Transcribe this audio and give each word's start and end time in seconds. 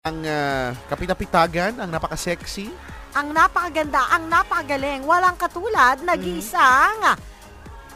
ang 0.00 0.24
uh, 0.24 0.72
kapitapitagan, 0.88 1.76
ang 1.76 1.92
napaka-sexy. 1.92 2.72
Ang 3.12 3.36
napakaganda, 3.36 4.08
ang 4.08 4.32
napakagaling, 4.32 5.04
walang 5.04 5.36
katulad, 5.36 6.00
nag-iisang 6.00 7.20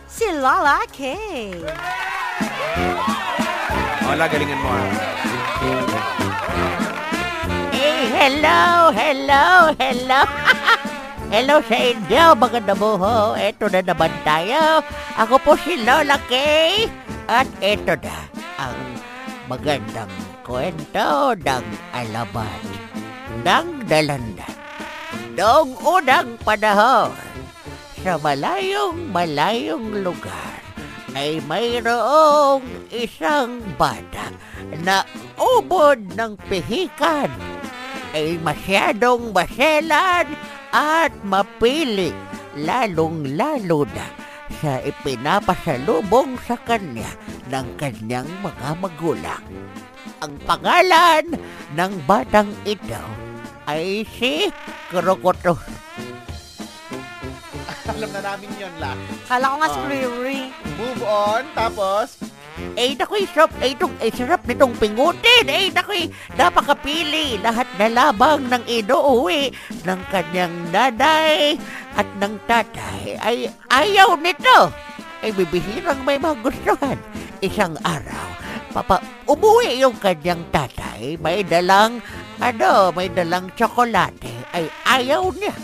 si 0.05 0.29
Lola 0.37 0.85
K. 0.93 1.01
Wala, 4.05 4.25
galingan 4.29 4.61
mo 4.61 4.69
ah. 4.69 4.93
Eh, 7.73 8.05
hello, 8.13 8.93
hello, 8.93 9.45
hello. 9.81 10.21
hello 11.33 11.57
sa 11.65 11.77
inyo, 11.81 12.25
mga 12.37 12.69
nabuho. 12.69 13.33
Ito 13.33 13.73
na 13.73 13.81
naman 13.81 14.13
tayo. 14.29 14.85
Ako 15.25 15.41
po 15.41 15.57
si 15.57 15.81
Lola 15.81 16.21
Kay. 16.29 16.85
At 17.25 17.49
ito 17.65 17.97
na 17.97 18.29
ang 18.61 18.77
magandang 19.49 20.24
kwento 20.45 21.33
ng 21.41 21.67
alaman 21.97 22.65
ng 23.41 23.67
dalandan. 23.89 24.57
Noong 25.35 25.73
unang 25.83 26.37
panahon, 26.45 27.17
sa 28.05 28.21
malayong 28.21 29.09
malayong 29.11 30.05
lugar, 30.05 30.61
ay 31.17 31.41
mayroong 31.49 32.63
isang 32.93 33.65
bata 33.81 34.31
na 34.85 35.03
ubod 35.41 35.99
ng 36.13 36.37
pihikan 36.47 37.33
ay 38.15 38.39
masyadong 38.45 39.35
maselan 39.35 40.29
at 40.71 41.11
mapili 41.27 42.15
lalong-lalo 42.55 43.89
na 43.91 44.24
sa 44.61 44.79
ipinapasalubong 44.83 46.39
sa 46.45 46.57
kanya 46.63 47.09
ng 47.51 47.67
kanyang 47.79 48.29
mga 48.43 48.69
magulang. 48.79 49.45
Ang 50.23 50.35
pangalan 50.47 51.25
ng 51.75 51.93
batang 52.07 52.51
ito 52.65 53.03
ay 53.65 54.07
si 54.07 54.53
Krokoto. 54.93 55.57
Alam 57.95 58.11
na 58.11 58.21
namin 58.21 58.51
yun, 58.59 58.75
La. 58.83 58.93
Kala 59.31 59.53
ko 59.53 59.57
nga 59.61 59.69
si. 59.71 59.81
Riri. 59.87 60.41
Move 60.81 61.03
on, 61.05 61.43
tapos... 61.55 62.19
Eh, 62.79 62.95
nako'y 62.95 63.27
sarap, 63.35 63.51
eh, 63.59 63.75
itong, 63.75 63.91
eh, 63.99 64.15
sarap 64.15 64.47
nitong 64.47 64.79
pingutin. 64.79 65.47
Eh, 65.51 65.75
nako'y 65.75 66.07
napakapili. 66.39 67.39
Lahat 67.43 67.67
na 67.79 67.91
labang 67.91 68.47
ng 68.47 68.63
inuuwi 68.71 69.51
ng 69.83 70.01
kanyang 70.11 70.55
nanay 70.71 71.59
at 71.95 72.09
ng 72.19 72.35
tatay 72.47 73.19
ay 73.23 73.37
ayaw 73.71 74.19
nito. 74.19 74.71
Ay, 75.25 75.33
bibihirang 75.33 76.05
may 76.05 76.21
magustuhan. 76.21 77.01
Isang 77.41 77.81
araw, 77.81 78.29
papa, 78.77 79.01
umuwi 79.25 79.81
yung 79.81 79.97
kanyang 79.97 80.45
tatay. 80.53 81.17
May 81.17 81.41
dalang, 81.41 82.05
ano, 82.43 82.93
may 82.93 83.09
dalang 83.09 83.49
tsokolate. 83.57 84.29
Ay, 84.53 84.69
ayaw 84.85 85.33
niya. 85.33 85.57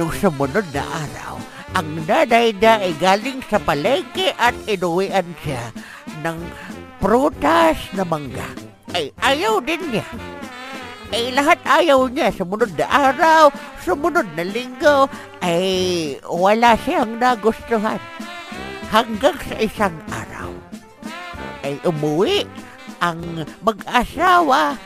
Nung 0.00 0.10
sumunod 0.10 0.64
na 0.72 0.84
araw, 1.04 1.36
ang 1.74 1.88
nanay 2.08 2.54
niya 2.56 2.80
ay 2.80 2.94
galing 2.96 3.44
sa 3.50 3.60
palengke 3.60 4.32
at 4.40 4.56
inuwian 4.64 5.26
siya 5.44 5.74
ng 6.24 6.38
prutas 7.02 7.76
na 7.92 8.06
mangga. 8.08 8.48
Ay, 8.94 9.10
ayaw 9.20 9.58
din 9.60 9.82
niya. 9.90 10.06
Ay, 11.12 11.34
lahat 11.34 11.60
ayaw 11.66 12.08
niya. 12.08 12.32
Sumunod 12.32 12.72
na 12.78 12.86
araw, 12.88 13.52
sumunod 13.84 14.26
na 14.38 14.44
linggo, 14.46 15.08
ay 15.44 16.16
wala 16.24 16.78
siyang 16.80 17.20
nagustuhan. 17.20 18.00
Hanggang 18.88 19.36
sa 19.44 19.56
isang 19.58 19.96
araw, 20.08 20.50
ay 21.66 21.76
umuwi 21.82 22.46
ang 23.02 23.42
mag-asawa 23.60 24.78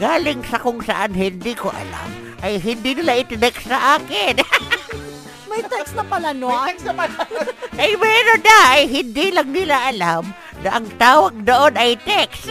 galing 0.00 0.40
sa 0.48 0.56
kung 0.56 0.80
saan 0.80 1.12
hindi 1.12 1.52
ko 1.52 1.68
alam. 1.68 2.08
Ay, 2.40 2.56
hindi 2.56 2.96
nila 2.96 3.20
itinext 3.20 3.68
sa 3.68 4.00
akin. 4.00 4.40
May 5.50 5.60
text 5.66 5.92
na 5.92 6.04
pala, 6.06 6.32
no? 6.32 6.48
May 6.48 6.72
text 6.72 6.88
naman. 6.88 7.08
Ay, 7.76 7.92
meron 8.00 8.40
na. 8.40 8.58
Ay, 8.72 8.82
hindi 8.88 9.28
lang 9.28 9.52
nila 9.52 9.76
alam 9.92 10.24
na 10.64 10.80
ang 10.80 10.86
tawag 10.96 11.36
doon 11.44 11.74
ay 11.76 12.00
text. 12.00 12.48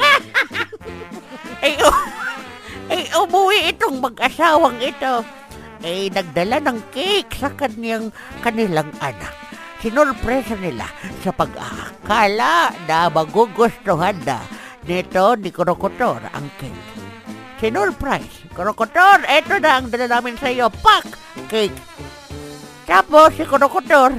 ay, 1.66 1.74
u- 1.82 2.19
ay, 3.00 3.08
umuwi 3.16 3.72
itong 3.72 4.04
mag-asawang 4.04 4.76
ito. 4.84 5.24
Ay, 5.80 6.12
nagdala 6.12 6.60
ng 6.60 6.80
cake 6.92 7.32
sa 7.40 7.48
kanyang 7.56 8.12
kanilang 8.44 8.92
anak. 9.00 9.32
Sinurpresa 9.80 10.60
nila 10.60 10.92
sa 11.24 11.32
pag-aakala 11.32 12.76
na 12.84 13.08
magugustuhan 13.08 14.20
na 14.28 14.44
nito 14.84 15.40
ni 15.40 15.48
Krokotor 15.56 16.20
ang 16.36 16.52
cake. 16.60 16.88
Sinurprise. 17.64 18.52
Krokotor, 18.52 19.24
eto 19.24 19.56
na 19.64 19.80
ang 19.80 19.88
dala 19.88 20.20
namin 20.20 20.36
sa 20.36 20.52
iyo. 20.52 20.68
Pak! 20.68 21.08
Cake. 21.48 21.80
Tapos 22.84 23.32
si 23.40 23.48
Krokotor 23.48 24.12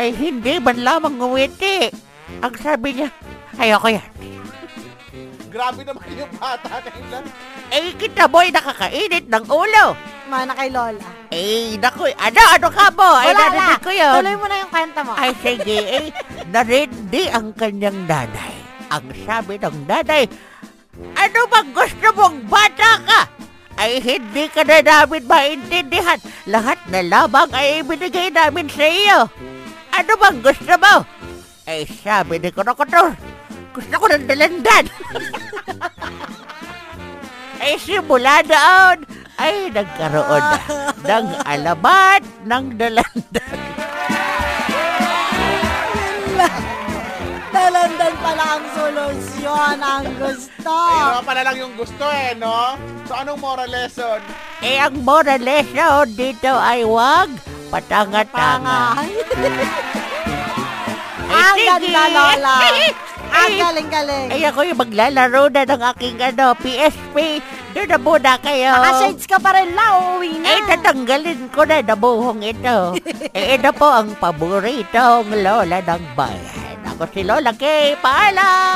ay 0.00 0.16
hindi 0.16 0.56
man 0.56 0.80
lamang 0.80 1.20
ngumiti. 1.20 1.92
Ang 2.40 2.56
sabi 2.56 2.96
niya, 2.96 3.12
ayoko 3.60 3.92
yan. 3.92 4.31
Grabe 5.52 5.80
naman 5.84 6.08
yung 6.16 6.32
bata 6.40 6.80
na 6.80 6.90
yun. 6.96 7.24
Eh, 7.68 7.92
kita 8.00 8.24
mo'y 8.24 8.48
nakakainit 8.48 9.28
ng 9.28 9.44
ulo. 9.52 9.92
Mana 10.32 10.56
kay 10.56 10.72
Lola. 10.72 11.08
Eh, 11.28 11.76
naku, 11.76 12.08
ano, 12.08 12.40
ano 12.56 12.68
ka 12.72 12.88
mo? 12.96 13.08
Ay, 13.20 13.36
Wala 13.36 13.36
na. 13.36 13.48
narinig 13.52 13.82
ko 13.84 13.90
yun. 13.92 14.14
Tuloy 14.16 14.36
mo 14.40 14.46
na 14.48 14.56
yung 14.64 14.72
kwenta 14.72 15.00
mo. 15.04 15.12
Ay, 15.12 15.32
sige, 15.44 15.76
eh, 15.76 16.08
narindi 16.48 17.28
ang 17.28 17.52
kanyang 17.52 18.08
nanay. 18.08 18.56
Ang 18.88 19.12
sabi 19.28 19.60
ng 19.60 19.76
nanay, 19.84 20.24
ano 21.16 21.38
bang 21.48 21.68
gusto 21.72 22.06
mong 22.16 22.36
bata 22.48 22.90
ka? 23.04 23.20
Ay, 23.76 24.00
hindi 24.00 24.48
ka 24.48 24.64
na 24.64 24.80
namin 24.80 25.24
maintindihan. 25.24 26.20
Lahat 26.48 26.80
na 26.88 27.00
lamang 27.04 27.48
ay 27.52 27.80
ibinigay 27.80 28.28
namin 28.28 28.68
sa 28.68 28.84
iyo. 28.84 29.28
Ano 29.92 30.12
bang 30.16 30.38
gusto 30.40 30.72
mo? 30.76 30.94
Ay, 31.64 31.84
sabi 31.88 32.36
ni 32.36 32.48
Krokotor, 32.48 33.16
gusto 33.72 33.94
ko 33.96 34.06
ng 34.08 34.28
dalandan. 34.28 34.84
ay, 37.62 37.78
simula 37.78 38.42
doon, 38.42 39.06
ay 39.38 39.70
nagkaroon 39.70 40.42
na 40.42 40.58
ng 41.06 41.26
alamat 41.46 42.22
ng 42.42 42.64
dalandan. 42.74 43.58
Dalandan 47.52 48.14
pala 48.18 48.44
ang 48.58 48.66
solusyon, 48.74 49.76
ang 49.78 50.06
gusto. 50.18 50.74
Naman 50.74 51.22
pala 51.22 51.40
lang 51.46 51.56
yung 51.62 51.74
gusto 51.78 52.04
eh, 52.10 52.34
no? 52.34 52.74
So, 53.06 53.14
anong 53.14 53.38
moral 53.38 53.70
lesson? 53.70 54.18
Eh, 54.58 54.82
ang 54.82 54.98
moral 55.06 55.38
lesson 55.38 56.10
dito 56.18 56.50
ay 56.50 56.82
wag 56.82 57.30
patanga-tanga. 57.70 58.98
Ay, 58.98 59.12
ang 61.32 61.56
ganda, 61.56 62.02
Lola. 62.10 62.56
Ang 63.32 63.48
Ay, 63.48 63.52
galing-galing. 63.56 64.28
ay, 64.28 64.40
ako 64.44 64.60
yung 64.68 64.80
maglalaro 64.80 65.42
na 65.48 65.62
ng 65.64 65.82
aking 65.96 66.16
ano, 66.20 66.52
PSP. 66.60 67.16
Doon 67.72 67.88
na 67.88 67.98
muna 67.98 68.32
kayo. 68.36 68.70
Naka-shades 68.76 69.24
ka 69.24 69.40
pa 69.40 69.56
rin, 69.56 69.72
La. 69.72 69.86
Uuwi 69.96 70.36
na. 70.36 70.46
Ay, 70.52 70.60
tatanggalin 70.68 71.48
ko 71.48 71.64
na 71.64 71.80
na 71.80 71.96
buhong 71.96 72.44
ito. 72.44 72.76
eh, 73.36 73.56
ito 73.56 73.70
po 73.72 73.88
ang 73.88 74.12
paboritong 74.20 75.32
lola 75.40 75.80
ng 75.80 76.04
bayan. 76.12 76.76
Ako 76.92 77.08
si 77.08 77.24
Lola 77.24 77.56
Kay. 77.56 77.96
Paalam! 77.96 78.72